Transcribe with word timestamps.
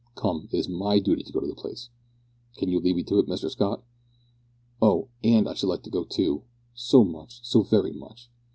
"Come, 0.15 0.49
it 0.51 0.57
is 0.57 0.67
my 0.67 0.97
duty 0.97 1.21
to 1.21 1.31
go 1.31 1.41
to 1.41 1.45
this 1.45 1.61
place. 1.61 1.89
Can 2.57 2.69
you 2.69 2.79
lead 2.79 2.95
me 2.95 3.03
to 3.03 3.19
it, 3.19 3.27
Mr 3.27 3.51
Scott?" 3.51 3.83
"Oh! 4.81 5.09
and 5.23 5.47
I 5.47 5.53
should 5.53 5.69
like 5.69 5.83
to 5.83 5.91
go 5.91 6.05
too 6.05 6.41
so 6.73 7.03
much, 7.03 7.39
so 7.43 7.61
very 7.61 7.93
much!" 7.93 8.31